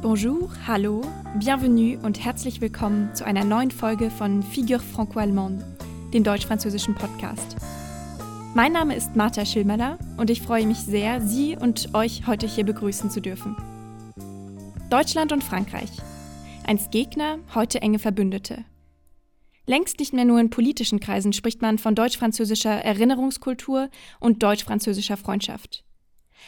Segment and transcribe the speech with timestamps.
[0.00, 1.02] Bonjour, hallo,
[1.34, 5.64] bienvenue und herzlich willkommen zu einer neuen Folge von Figure Franco-Allemande,
[6.14, 7.56] dem deutsch-französischen Podcast.
[8.54, 12.64] Mein Name ist Martha Schillmeller und ich freue mich sehr, Sie und euch heute hier
[12.64, 13.56] begrüßen zu dürfen.
[14.88, 15.90] Deutschland und Frankreich.
[16.64, 18.64] Einst Gegner, heute enge Verbündete.
[19.66, 23.90] Längst nicht mehr nur in politischen Kreisen spricht man von deutsch-französischer Erinnerungskultur
[24.20, 25.84] und deutsch-französischer Freundschaft.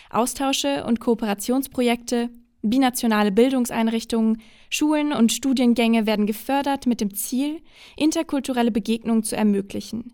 [0.09, 2.31] Austausche und Kooperationsprojekte,
[2.63, 7.63] binationale Bildungseinrichtungen, Schulen und Studiengänge werden gefördert mit dem Ziel,
[7.97, 10.13] interkulturelle Begegnungen zu ermöglichen.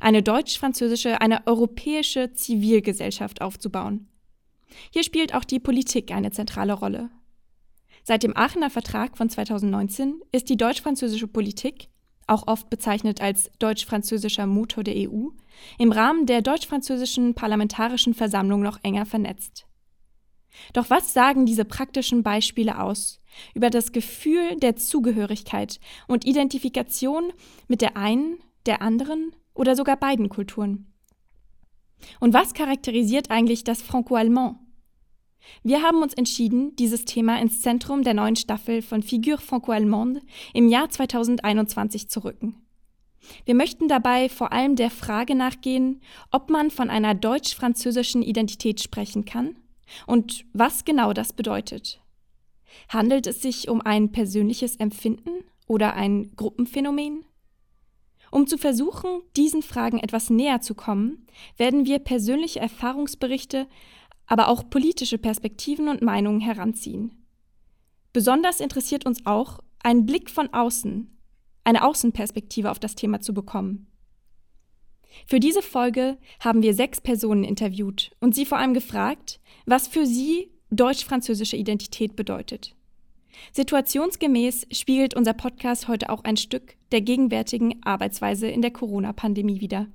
[0.00, 4.08] Eine deutsch-französische, eine europäische Zivilgesellschaft aufzubauen.
[4.90, 7.10] Hier spielt auch die Politik eine zentrale Rolle.
[8.02, 11.88] Seit dem Aachener Vertrag von 2019 ist die deutsch-französische Politik
[12.26, 15.28] auch oft bezeichnet als deutsch-französischer Motor der EU,
[15.78, 19.66] im Rahmen der deutsch-französischen Parlamentarischen Versammlung noch enger vernetzt.
[20.72, 23.20] Doch was sagen diese praktischen Beispiele aus
[23.54, 27.32] über das Gefühl der Zugehörigkeit und Identifikation
[27.68, 30.92] mit der einen, der anderen oder sogar beiden Kulturen?
[32.20, 34.58] Und was charakterisiert eigentlich das Franco-Allemand?
[35.62, 40.22] Wir haben uns entschieden, dieses Thema ins Zentrum der neuen Staffel von Figure Franco-Allemande
[40.54, 42.56] im Jahr 2021 zu rücken.
[43.44, 49.24] Wir möchten dabei vor allem der Frage nachgehen, ob man von einer deutsch-französischen Identität sprechen
[49.24, 49.56] kann
[50.06, 52.00] und was genau das bedeutet.
[52.88, 57.24] Handelt es sich um ein persönliches Empfinden oder ein Gruppenphänomen?
[58.30, 61.26] Um zu versuchen, diesen Fragen etwas näher zu kommen,
[61.56, 63.68] werden wir persönliche Erfahrungsberichte
[64.26, 67.12] aber auch politische Perspektiven und Meinungen heranziehen.
[68.12, 71.10] Besonders interessiert uns auch, einen Blick von außen,
[71.64, 73.86] eine Außenperspektive auf das Thema zu bekommen.
[75.26, 80.06] Für diese Folge haben wir sechs Personen interviewt und sie vor allem gefragt, was für
[80.06, 82.74] sie deutsch-französische Identität bedeutet.
[83.52, 89.88] Situationsgemäß spiegelt unser Podcast heute auch ein Stück der gegenwärtigen Arbeitsweise in der Corona-Pandemie wider.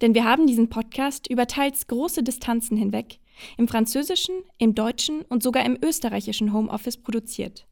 [0.00, 3.18] Denn wir haben diesen Podcast über teils große Distanzen hinweg
[3.56, 7.66] im französischen, im deutschen und sogar im österreichischen Homeoffice produziert.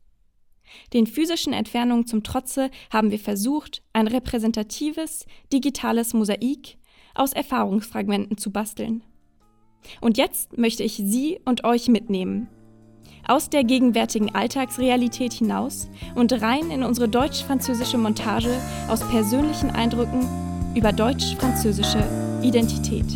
[0.93, 6.78] Den physischen Entfernungen zum Trotze haben wir versucht, ein repräsentatives, digitales Mosaik
[7.15, 9.03] aus Erfahrungsfragmenten zu basteln.
[10.01, 12.49] Und jetzt möchte ich Sie und euch mitnehmen.
[13.27, 18.51] Aus der gegenwärtigen Alltagsrealität hinaus und rein in unsere deutsch-französische Montage
[18.89, 20.27] aus persönlichen Eindrücken
[20.75, 22.03] über deutsch-französische
[22.43, 23.07] Identität.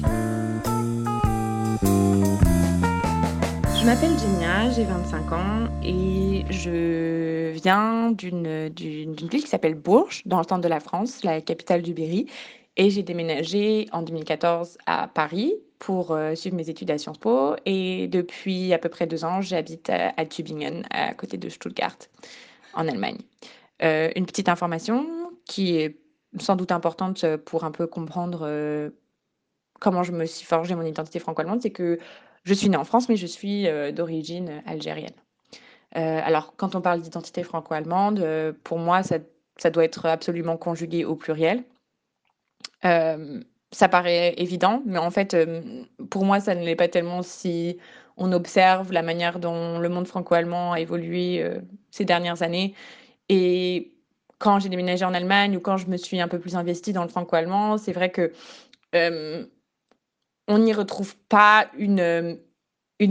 [3.85, 10.39] Je m'appelle Genia, j'ai 25 ans et je viens d'une ville qui s'appelle Bourges, dans
[10.39, 12.27] le centre de la France, la capitale du Berry.
[12.77, 15.53] Et j'ai déménagé en 2014 à Paris
[15.85, 17.57] pour euh, suivre mes études à Sciences Po.
[17.67, 21.97] Et depuis à peu près deux ans, j'habite à, Tübingen, à côté de Stuttgart,
[22.75, 23.19] en Allemagne.
[23.83, 25.07] Euh, une petite information
[25.47, 25.99] qui est
[26.39, 28.91] sans doute importante pour un peu comprendre euh,
[29.81, 31.99] comment je me suis forgé mon identité franco-allemande, c'est que
[32.45, 35.15] je suis née en France, mais je suis euh, d'origine algérienne.
[35.97, 39.19] Euh, alors, quand on parle d'identité franco-allemande, euh, pour moi, ça,
[39.71, 41.65] doit être absolument conjugué au pluriel.
[43.75, 45.37] Ça paraît évident, mais en fait,
[46.11, 47.79] pour moi, ça ne l'est pas tellement si
[48.17, 51.45] on observe la manière dont le monde franco-allemand a évolué
[51.91, 52.75] ces dernières années.
[53.29, 53.93] Et
[54.39, 57.03] quand j'ai déménagé en Allemagne ou quand je me suis un peu plus investie dans
[57.03, 58.33] le franco-allemand, c'est vrai que
[60.49, 62.35] on n'y retrouve pas une, euh,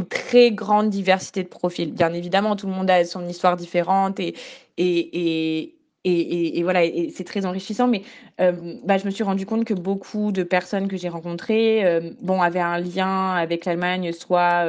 [0.10, 1.92] très grande diversité de profils.
[1.92, 5.76] Bien évidemment, tout le monde a son histoire différente et,
[6.06, 6.82] et, voilà,
[7.14, 7.88] c'est très enrichissant.
[7.88, 8.04] Mais
[8.42, 12.12] euh, bah, je me suis rendu compte que beaucoup de personnes que j'ai rencontrées euh,
[12.22, 14.66] bon, avaient un lien avec l'Allemagne, soit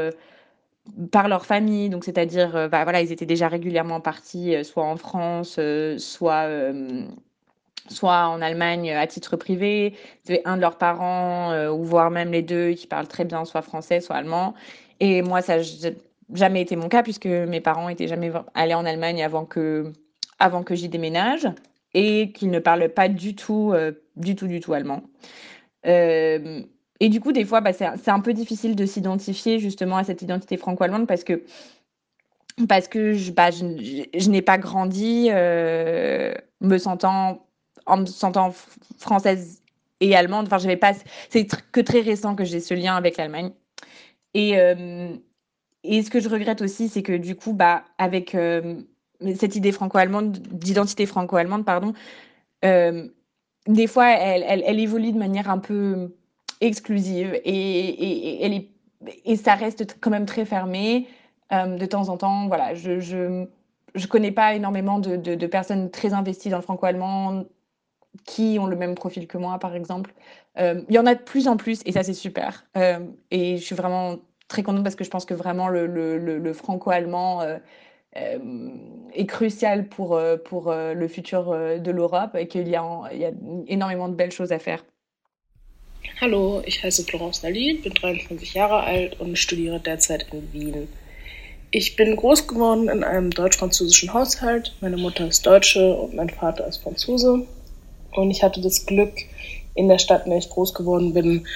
[1.11, 5.59] par leur famille, donc c'est-à-dire, bah, voilà, ils étaient déjà régulièrement partis, soit en France,
[5.99, 6.49] soit
[7.89, 9.95] soit en Allemagne à titre privé.
[10.45, 13.62] Un de leurs parents, euh, ou voire même les deux, qui parlent très bien soit
[13.62, 14.55] français, soit allemand.
[15.01, 15.62] Et moi, ça n'a
[16.33, 19.92] jamais été mon cas, puisque mes parents n'étaient jamais allés en Allemagne avant que,
[20.44, 21.48] avant que j'y déménage,
[21.94, 25.02] et qu'ils ne parlent pas du tout, euh, du tout, du tout allemand.
[25.86, 26.62] Euh,
[27.00, 30.22] et du coup, des fois, bah, c'est un peu difficile de s'identifier justement à cette
[30.22, 31.42] identité franco-allemande parce que
[32.68, 37.44] parce que je, bah, n'ai pas grandi me sentant
[37.86, 38.52] en me sentant
[38.98, 39.62] française
[40.00, 40.48] et allemande.
[40.50, 40.92] Enfin, pas.
[41.30, 43.50] C'est que très récent que j'ai ce lien avec l'Allemagne.
[44.34, 45.14] Et, euh,
[45.84, 48.80] et ce que je regrette aussi, c'est que du coup, bah, avec euh,
[49.36, 51.92] cette idée franco-allemande, d'identité franco-allemande, pardon,
[52.65, 53.09] euh,
[53.66, 56.15] des fois, elle, évolue de manière un peu
[56.60, 58.71] exclusive et,
[59.36, 61.09] ça reste quand même très fermé.
[61.50, 63.47] de temps en temps, voilà, je
[63.94, 67.44] je connais pas énormément de personnes très investies dans le franco-allemand
[68.24, 70.12] qui ont le même profil que moi, par exemple.
[70.59, 72.66] il y en a de plus en plus et ça, c'est super.
[73.30, 74.16] et je suis vraiment
[74.48, 77.41] très contente parce que je pense que vraiment le franco-allemand,
[78.15, 81.45] est crucial pour, pour le futur
[81.78, 83.33] de l'Europe et qu'il y a il y a
[83.66, 84.84] énormément de belles choses à faire.
[86.21, 90.89] Hallo, ich heiße Florence Nalin, bin 23 Jahre alt und studiere derzeit in Wien.
[91.71, 94.77] Ich bin groß geworden in einem deutsch-französischen Haushalt.
[94.81, 97.47] Meine Mutter ist Deutsche und mein Vater ist Franzose.
[98.13, 99.13] Und ich hatte das Glück,
[99.75, 101.47] in der Stadt, in der ich groß geworden bin,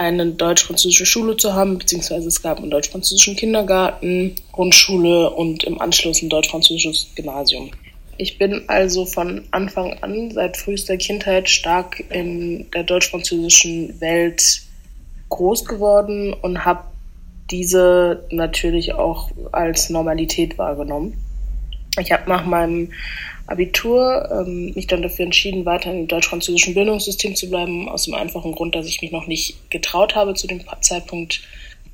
[0.00, 6.22] eine deutsch-französische Schule zu haben, beziehungsweise es gab einen deutsch-französischen Kindergarten, Grundschule und im Anschluss
[6.22, 7.70] ein deutsch-französisches Gymnasium.
[8.16, 14.62] Ich bin also von Anfang an, seit frühester Kindheit, stark in der deutsch-französischen Welt
[15.28, 16.84] groß geworden und habe
[17.50, 21.22] diese natürlich auch als Normalität wahrgenommen.
[21.98, 22.92] Ich habe nach meinem
[23.50, 28.52] Abitur ähm, mich dann dafür entschieden, weiter im deutsch-französischen Bildungssystem zu bleiben, aus dem einfachen
[28.52, 31.42] Grund, dass ich mich noch nicht getraut habe, zu dem Zeitpunkt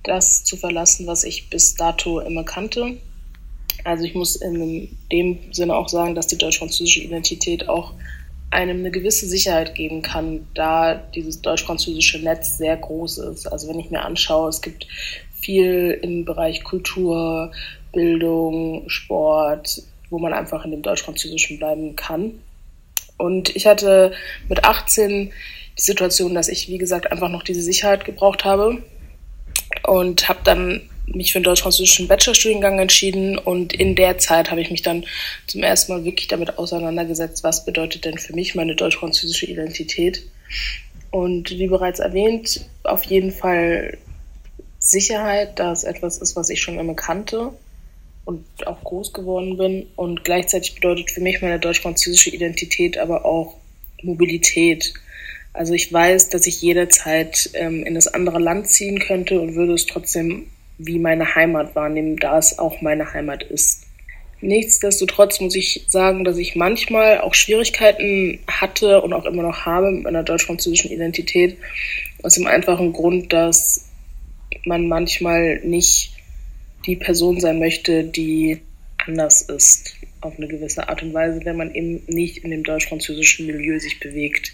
[0.02, 2.98] das zu verlassen, was ich bis dato immer kannte.
[3.84, 7.94] Also ich muss in dem Sinne auch sagen, dass die deutsch-französische Identität auch
[8.50, 13.46] einem eine gewisse Sicherheit geben kann, da dieses deutsch-französische Netz sehr groß ist.
[13.46, 14.86] Also wenn ich mir anschaue, es gibt
[15.40, 17.50] viel im Bereich Kultur,
[17.92, 22.40] Bildung, Sport, wo man einfach in dem Deutsch-Französischen bleiben kann.
[23.18, 24.12] Und ich hatte
[24.48, 25.32] mit 18
[25.78, 28.82] die Situation, dass ich, wie gesagt, einfach noch diese Sicherheit gebraucht habe
[29.86, 34.70] und habe dann mich für einen deutsch-französischen Bachelorstudiengang entschieden und in der Zeit habe ich
[34.70, 35.04] mich dann
[35.46, 40.22] zum ersten Mal wirklich damit auseinandergesetzt, was bedeutet denn für mich meine deutsch-französische Identität.
[41.10, 43.96] Und wie bereits erwähnt, auf jeden Fall
[44.78, 47.52] Sicherheit, da es etwas ist, was ich schon immer kannte
[48.26, 49.86] und auch groß geworden bin.
[49.96, 53.54] Und gleichzeitig bedeutet für mich meine deutsch-französische Identität aber auch
[54.02, 54.92] Mobilität.
[55.54, 59.72] Also ich weiß, dass ich jederzeit ähm, in das andere Land ziehen könnte und würde
[59.72, 63.84] es trotzdem wie meine Heimat wahrnehmen, da es auch meine Heimat ist.
[64.42, 69.90] Nichtsdestotrotz muss ich sagen, dass ich manchmal auch Schwierigkeiten hatte und auch immer noch habe
[69.90, 71.56] mit meiner deutsch-französischen Identität,
[72.22, 73.88] aus dem einfachen Grund, dass
[74.64, 76.15] man manchmal nicht
[76.84, 78.60] die Person sein möchte, die
[79.06, 83.46] anders ist, auf eine gewisse Art und Weise, wenn man eben nicht in dem deutsch-französischen
[83.46, 84.52] Milieu sich bewegt.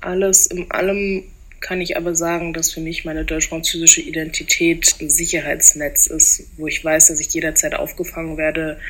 [0.00, 1.24] Alles in allem
[1.60, 6.84] kann ich aber sagen, dass für mich meine deutsch-französische Identität ein Sicherheitsnetz ist, wo ich
[6.84, 8.80] weiß, dass ich jederzeit aufgefangen werde,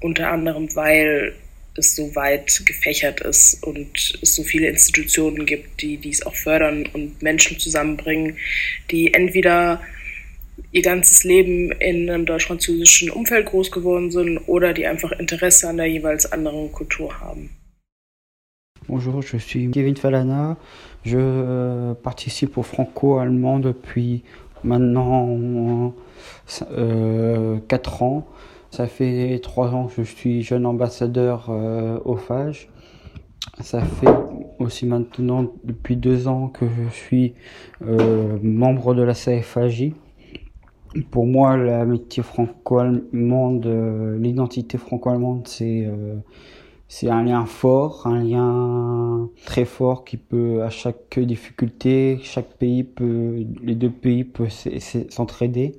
[0.00, 1.34] unter anderem weil
[1.76, 6.86] es so weit gefächert ist und es so viele Institutionen gibt, die dies auch fördern
[6.92, 8.36] und Menschen zusammenbringen,
[8.90, 9.80] die entweder
[10.72, 15.76] ihr ganzes Leben in einem deutsch-französischen Umfeld groß geworden sind oder die einfach Interesse an
[15.76, 17.50] der jeweils anderen Kultur haben.
[18.88, 20.56] Bonjour, je suis Kevin Falana.
[21.04, 24.24] Je euh, participe au franco-allemand depuis
[24.64, 25.94] maintenant
[26.72, 28.26] euh, 4 ans.
[28.70, 32.68] Ça fait 3 ans que je suis jeune ambassadeur euh, au FAGE.
[33.60, 34.06] Ça fait
[34.58, 37.34] aussi maintenant depuis 2 ans que je suis
[37.82, 39.92] euh, membre de la CFAJ,
[41.10, 46.16] pour moi, l'amitié franco-allemande, euh, l'identité franco-allemande, c'est euh,
[46.88, 52.82] c'est un lien fort, un lien très fort qui peut, à chaque difficulté, chaque pays
[52.82, 54.50] peut, les deux pays peuvent
[55.08, 55.78] s'entraider.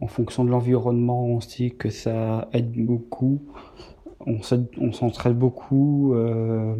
[0.00, 3.40] En fonction de l'environnement, on se dit que ça aide beaucoup.
[4.20, 4.42] On
[4.92, 6.14] s'entraide beaucoup.
[6.14, 6.76] Euh,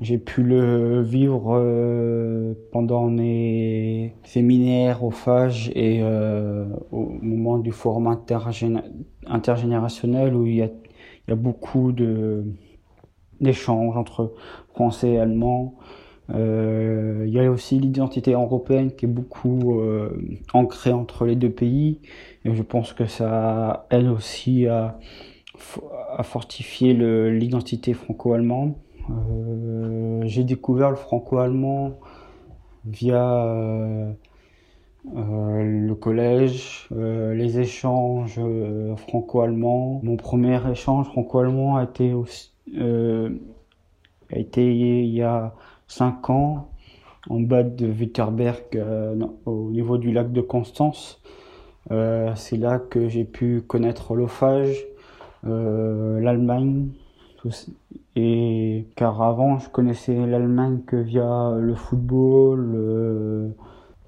[0.00, 7.70] j'ai pu le vivre euh, pendant mes séminaires au FAGE et euh, au moment du
[7.70, 8.06] forum
[9.26, 10.70] intergénérationnel où il y a,
[11.36, 11.92] beaucoup
[13.40, 14.34] d'échanges entre
[14.74, 15.76] français et allemands.
[16.34, 19.80] Euh, il y a aussi l'identité européenne qui est beaucoup
[20.52, 22.00] ancrée entre les deux pays
[22.44, 24.98] et je pense que ça aide aussi à
[26.24, 28.74] fortifier l'identité franco-allemande.
[29.08, 31.98] Euh, j'ai découvert le franco-allemand
[32.84, 34.12] via euh,
[35.16, 38.40] euh, le collège, les échanges
[38.96, 40.00] franco-allemands.
[40.02, 45.54] Mon premier échange franco-allemand a été aussi, a été il y a
[45.88, 46.68] cinq ans
[47.28, 48.82] en bas de Witterberg
[49.46, 51.20] au niveau du lac de Constance.
[51.88, 54.86] c'est là que j'ai pu connaître l'ophage,
[55.42, 56.88] l'Allemagne,
[58.16, 63.54] et car avant, je connaissais l'Allemagne que via le football,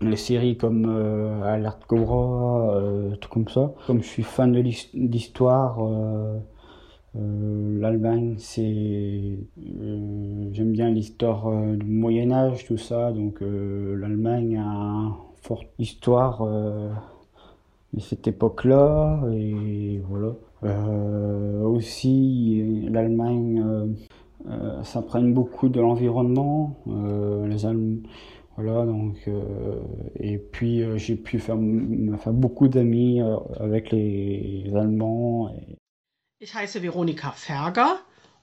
[0.02, 3.72] les séries comme euh, Alert Cobra, euh, tout comme ça.
[3.86, 6.38] Comme je suis fan de l'histoire, euh,
[7.16, 9.38] euh, l'Allemagne, c'est,
[10.52, 13.12] j'aime bien l'histoire du Moyen Âge, tout ça.
[13.12, 15.12] Donc l'Allemagne a une
[15.42, 20.32] forte histoire de cette époque-là, et voilà.
[20.62, 23.94] Aussi, l'Allemagne
[24.82, 26.76] s'imprègne beaucoup de l'environnement.
[27.46, 28.08] les Allemands
[28.56, 29.80] voilà, euh,
[30.16, 31.56] et puis euh, j'ai pu faire,
[32.18, 35.54] faire beaucoup d'amis euh, avec les Allemands.
[36.38, 37.94] Ich heiße Veronika Ferger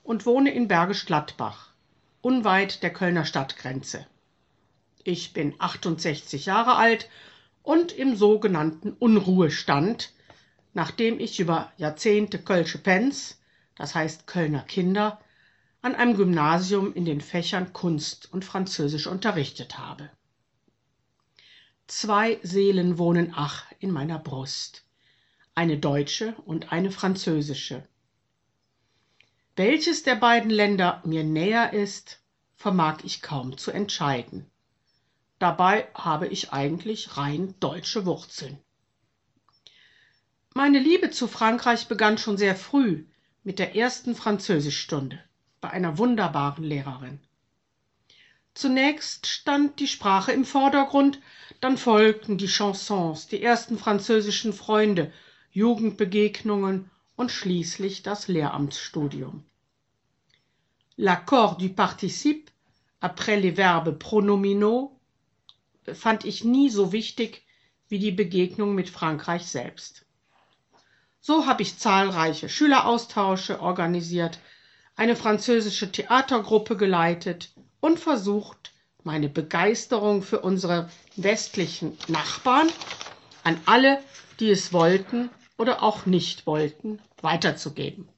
[0.02, 1.74] und wohne in Bergisch Gladbach,
[2.22, 4.06] unweit der Kölner Stadtgrenze.
[5.04, 7.08] Ich bin 68 Jahre alt
[7.62, 10.12] und im sogenannten Unruhestand,
[10.72, 13.40] nachdem ich über Jahrzehnte Kölsche Pens,
[13.74, 15.20] das heißt Kölner Kinder,
[15.82, 20.10] an einem Gymnasium in den Fächern Kunst und Französisch unterrichtet habe.
[21.86, 24.84] Zwei Seelen wohnen ach in meiner Brust,
[25.54, 27.86] eine deutsche und eine französische.
[29.56, 32.20] Welches der beiden Länder mir näher ist,
[32.54, 34.50] vermag ich kaum zu entscheiden.
[35.38, 38.58] Dabei habe ich eigentlich rein deutsche Wurzeln.
[40.62, 43.06] Meine Liebe zu Frankreich begann schon sehr früh
[43.44, 45.18] mit der ersten Französischstunde
[45.62, 47.18] bei einer wunderbaren Lehrerin.
[48.52, 51.18] Zunächst stand die Sprache im Vordergrund,
[51.62, 55.10] dann folgten die Chansons, die ersten französischen Freunde,
[55.50, 59.44] Jugendbegegnungen und schließlich das Lehramtsstudium.
[60.98, 62.52] L'accord du participe
[63.00, 64.90] après les verbes pronominaux
[65.94, 67.46] fand ich nie so wichtig
[67.88, 70.04] wie die Begegnung mit Frankreich selbst.
[71.22, 74.38] So habe ich zahlreiche Schüleraustausche organisiert,
[74.96, 78.72] eine französische Theatergruppe geleitet und versucht,
[79.04, 82.68] meine Begeisterung für unsere westlichen Nachbarn
[83.44, 84.02] an alle,
[84.40, 88.08] die es wollten oder auch nicht wollten, weiterzugeben.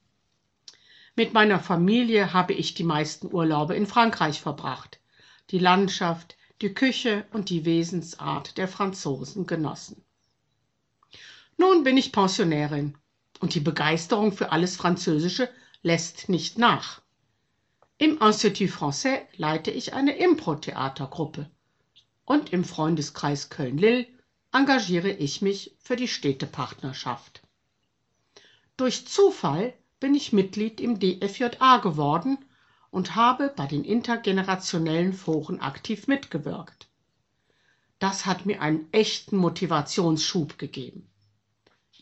[1.15, 4.99] Mit meiner Familie habe ich die meisten Urlaube in Frankreich verbracht,
[5.51, 10.03] die Landschaft, die Küche und die Wesensart der Franzosen genossen.
[11.57, 12.97] Nun bin ich Pensionärin
[13.39, 15.49] und die Begeisterung für alles Französische
[15.81, 17.01] lässt nicht nach.
[17.97, 21.49] Im Institut Français leite ich eine Impro-Theatergruppe
[22.25, 24.07] und im Freundeskreis Köln-Lill
[24.51, 27.41] engagiere ich mich für die Städtepartnerschaft.
[28.77, 32.37] Durch Zufall bin ich Mitglied im DFJA geworden
[32.91, 36.87] und habe bei den intergenerationellen Foren aktiv mitgewirkt.
[37.99, 41.09] Das hat mir einen echten Motivationsschub gegeben.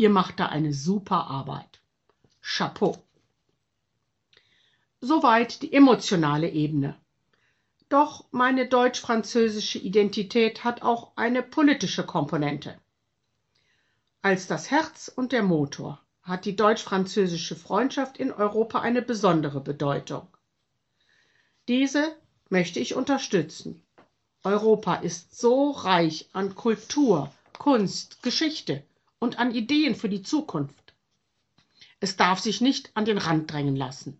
[0.01, 1.79] Ihr macht da eine super Arbeit.
[2.41, 2.97] Chapeau.
[4.99, 6.95] Soweit die emotionale Ebene.
[7.87, 12.79] Doch meine deutsch-französische Identität hat auch eine politische Komponente.
[14.23, 20.27] Als das Herz und der Motor hat die deutsch-französische Freundschaft in Europa eine besondere Bedeutung.
[21.67, 22.15] Diese
[22.49, 23.83] möchte ich unterstützen.
[24.43, 28.83] Europa ist so reich an Kultur, Kunst, Geschichte
[29.21, 30.95] und an Ideen für die Zukunft.
[31.99, 34.19] Es darf sich nicht an den Rand drängen lassen.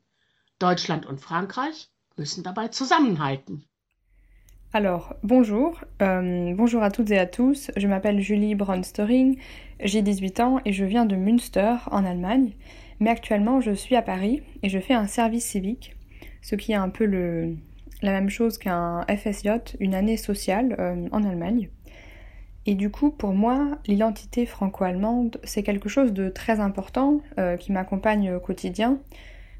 [0.60, 3.65] Deutschland und Frankreich müssen dabei zusammenhalten.
[4.72, 9.38] Alors, bonjour, euh, bonjour à toutes et à tous, je m'appelle Julie Bronstoring,
[9.81, 12.53] j'ai 18 ans et je viens de Münster en Allemagne,
[13.00, 15.98] mais actuellement je suis à Paris et je fais un service civique,
[16.41, 21.24] ce qui est un peu la même chose qu'un FSJ, une année sociale euh, en
[21.25, 21.70] Allemagne.
[22.65, 27.72] Et du coup, pour moi, l'identité franco-allemande, c'est quelque chose de très important euh, qui
[27.72, 29.00] m'accompagne au quotidien,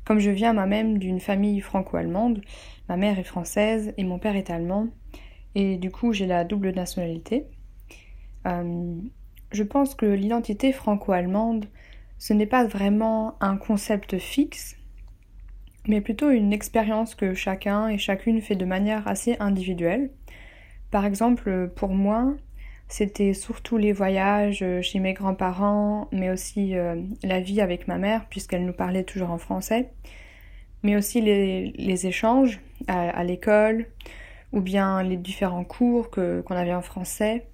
[0.06, 2.42] comme je viens moi-même d'une famille franco-allemande,
[2.90, 4.88] ma mère est française et mon père est allemand,
[5.56, 7.46] et du coup j'ai la double nationalité.
[8.46, 8.96] Euh,
[9.52, 11.66] je pense que l'identité franco-allemande,
[12.20, 14.76] ce n'est pas vraiment un concept fixe,
[15.88, 20.12] mais plutôt une expérience que chacun et chacune fait de manière assez individuelle.
[20.92, 22.36] Par exemple, pour moi,
[22.92, 27.98] c'était surtout les voyages euh, chez mes grands-parents, mais aussi euh, la vie avec ma
[27.98, 29.92] mère, puisqu'elle nous parlait toujours en français,
[30.84, 33.86] mais aussi les, échanges à, l'école,
[34.52, 37.48] ou bien les différents cours qu'on avait en français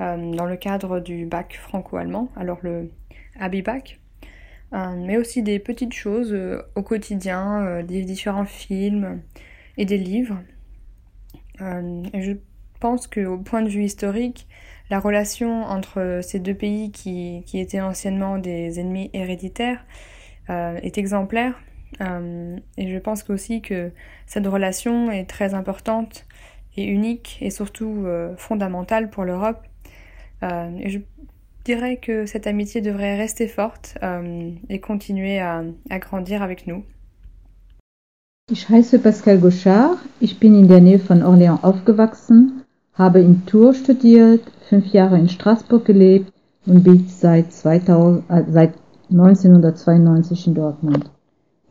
[0.00, 2.92] euh, dans le cadre du bac franco-allemand, alors le
[3.40, 3.98] Abibac,
[4.72, 6.36] mais aussi des petites choses
[6.74, 9.22] au quotidien, des différents films
[9.76, 10.38] et des livres.
[11.58, 12.36] je
[12.80, 14.46] pense qu'au point de vue historique,
[14.90, 19.84] la relation entre ces deux pays qui, étaient anciennement des ennemis héréditaires
[20.50, 21.54] euh, est exemplaire.
[22.00, 23.92] Euh, et je pense aussi que
[24.26, 26.26] cette relation est très importante
[26.76, 28.04] est unique et surtout
[28.36, 29.62] fondamentale pour l'Europe.
[30.42, 30.98] et je
[31.64, 33.96] dirais que cette amitié devrait rester forte
[34.68, 36.84] et continuer à, à grandir avec nous.
[38.50, 41.22] Ich heiße Pascal Gauchard, ich bin in der Nähe von
[42.94, 46.32] habe in Tours studiert, fünf Jahre in Straßburg gelebt
[46.66, 48.74] und bin seit, 2000, äh, seit
[49.10, 51.10] 1992 in Dortmund.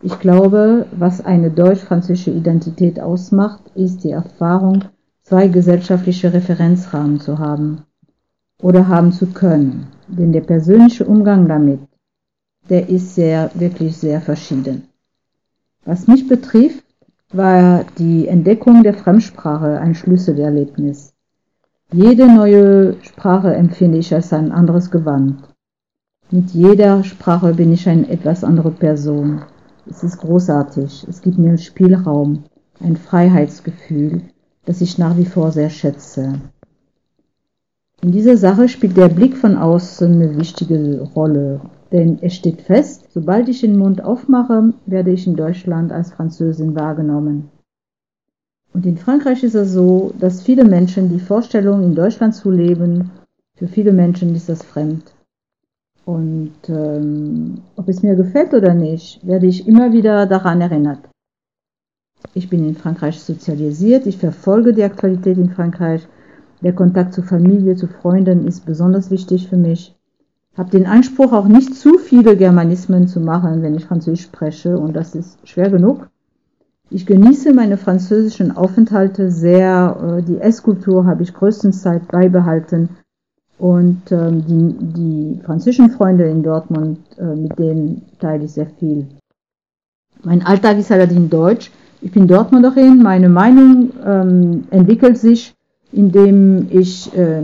[0.02, 4.84] Ich glaube, was eine deutsch-französische Identität ausmacht, ist die Erfahrung,
[5.24, 7.84] zwei gesellschaftliche Referenzrahmen zu haben
[8.62, 9.88] oder haben zu können.
[10.08, 11.80] Denn der persönliche Umgang damit,
[12.70, 14.90] der ist sehr, wirklich sehr verschieden.
[15.86, 16.84] Was mich betrifft,
[17.32, 21.13] war die Entdeckung der Fremdsprache ein Schlüsselerlebnis.
[21.92, 25.44] Jede neue Sprache empfinde ich als ein anderes Gewand.
[26.32, 29.44] Mit jeder Sprache bin ich eine etwas andere Person.
[29.88, 31.06] Es ist großartig.
[31.08, 32.46] Es gibt mir Spielraum,
[32.80, 34.22] ein Freiheitsgefühl,
[34.66, 36.40] das ich nach wie vor sehr schätze.
[38.02, 41.62] In dieser Sache spielt der Blick von außen eine wichtige Rolle,
[41.92, 46.76] denn es steht fest, sobald ich den Mund aufmache, werde ich in Deutschland als Französin
[46.76, 47.50] wahrgenommen.
[48.74, 53.12] Und in Frankreich ist es so, dass viele Menschen die Vorstellung, in Deutschland zu leben,
[53.56, 55.14] für viele Menschen ist das fremd.
[56.06, 61.00] Und ähm, ob es mir gefällt oder nicht, werde ich immer wieder daran erinnert.
[62.34, 66.08] Ich bin in Frankreich sozialisiert, ich verfolge die Aktualität in Frankreich.
[66.62, 69.96] Der Kontakt zur Familie, zu Freunden ist besonders wichtig für mich.
[70.58, 74.94] Habe den Anspruch, auch nicht zu viele Germanismen zu machen, wenn ich Französisch spreche, und
[74.94, 76.08] das ist schwer genug.
[76.94, 80.20] Ich genieße meine französischen Aufenthalte sehr.
[80.20, 82.90] Äh, die Esskultur habe ich größtenteils beibehalten
[83.58, 89.08] und ähm, die, die französischen Freunde in Dortmund, äh, mit denen teile ich sehr viel.
[90.24, 91.72] Mein Alltag ist allerdings deutsch.
[92.02, 93.02] Ich bin Dortmunderin.
[93.02, 95.56] Meine Meinung ähm, entwickelt sich,
[95.92, 97.42] indem ich äh,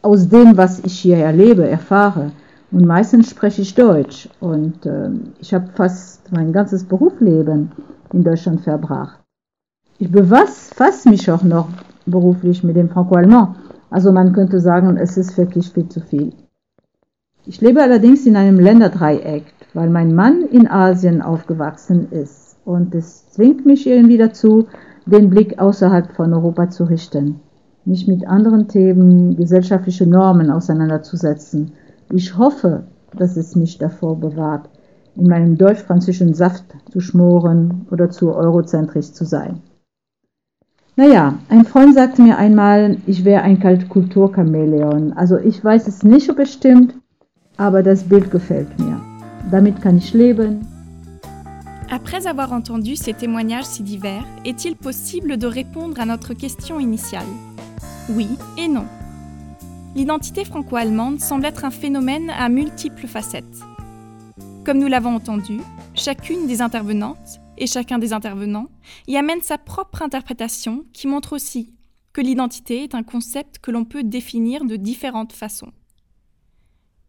[0.00, 2.30] aus dem, was ich hier erlebe, erfahre.
[2.70, 4.28] Und meistens spreche ich Deutsch.
[4.38, 7.72] Und äh, ich habe fast mein ganzes Berufsleben
[8.14, 9.20] in Deutschland verbracht.
[9.98, 11.68] Ich befasse mich auch noch
[12.06, 13.56] beruflich mit dem Franco-Allemand.
[13.90, 16.32] Also man könnte sagen, es ist wirklich viel zu viel.
[17.46, 23.28] Ich lebe allerdings in einem Länderdreieck, weil mein Mann in Asien aufgewachsen ist und es
[23.30, 24.66] zwingt mich irgendwie dazu,
[25.06, 27.40] den Blick außerhalb von Europa zu richten,
[27.84, 31.72] mich mit anderen Themen, gesellschaftliche Normen auseinanderzusetzen.
[32.10, 32.84] Ich hoffe,
[33.16, 34.70] dass es mich davor bewahrt,
[35.16, 39.60] in meinem deutsch-französischen Saft zu schmoren oder zu eurozentrisch zu sein.
[40.96, 45.12] Naja, ein Freund sagte mir einmal, ich wäre ein Kulturchamäleon.
[45.14, 46.94] Also ich weiß es nicht, ob es stimmt,
[47.56, 49.00] aber das Bild gefällt mir.
[49.50, 50.66] Damit kann ich leben.
[51.90, 57.26] Après avoir entendu ces témoignages si divers, est-il possible de répondre à notre question initiale
[58.10, 58.86] Oui et non.
[59.94, 63.73] L'identité franco-allemande semble être un phénomène à multiples facettes.
[64.64, 65.60] Comme nous l'avons entendu,
[65.94, 68.70] chacune des intervenantes et chacun des intervenants
[69.06, 71.74] y amène sa propre interprétation qui montre aussi
[72.14, 75.70] que l'identité est un concept que l'on peut définir de différentes façons.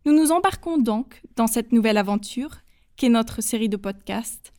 [0.06, 2.58] Nous nous embarquons donc dans cette nouvelle aventure,
[2.98, 4.52] qu'est notre série de podcasts,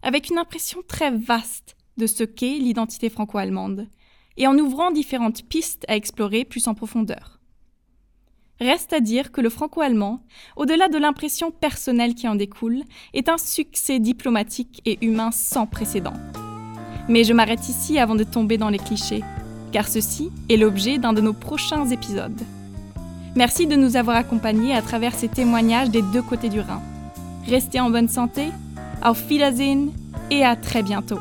[0.00, 3.88] avec une impression très vaste de ce qu'est l'identité franco-allemande,
[4.38, 7.37] et en ouvrant différentes pistes à explorer plus en profondeur.
[8.60, 10.20] Reste à dire que le franco-allemand,
[10.56, 12.82] au-delà de l'impression personnelle qui en découle,
[13.14, 16.14] est un succès diplomatique et humain sans précédent.
[17.08, 19.22] Mais je m'arrête ici avant de tomber dans les clichés,
[19.70, 22.40] car ceci est l'objet d'un de nos prochains épisodes.
[23.36, 26.82] Merci de nous avoir accompagnés à travers ces témoignages des deux côtés du Rhin.
[27.46, 28.48] Restez en bonne santé,
[29.02, 29.92] auf Wiedersehen
[30.30, 31.20] et à très bientôt.